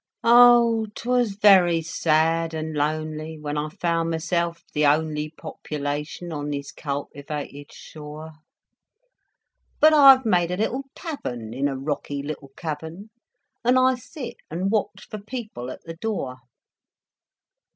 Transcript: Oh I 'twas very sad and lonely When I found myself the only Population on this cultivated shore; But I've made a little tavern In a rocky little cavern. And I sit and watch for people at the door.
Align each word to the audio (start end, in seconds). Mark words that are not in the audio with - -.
Oh 0.23 0.87
I 0.87 0.89
'twas 0.95 1.35
very 1.35 1.83
sad 1.83 2.55
and 2.55 2.73
lonely 2.73 3.37
When 3.37 3.55
I 3.55 3.69
found 3.69 4.09
myself 4.09 4.63
the 4.73 4.83
only 4.83 5.29
Population 5.29 6.31
on 6.33 6.49
this 6.49 6.71
cultivated 6.71 7.71
shore; 7.71 8.31
But 9.79 9.93
I've 9.93 10.25
made 10.25 10.49
a 10.49 10.57
little 10.57 10.85
tavern 10.95 11.53
In 11.53 11.67
a 11.67 11.77
rocky 11.77 12.23
little 12.23 12.49
cavern. 12.57 13.11
And 13.63 13.77
I 13.77 13.93
sit 13.93 14.37
and 14.49 14.71
watch 14.71 15.05
for 15.07 15.19
people 15.19 15.69
at 15.69 15.83
the 15.83 15.97
door. 15.97 16.37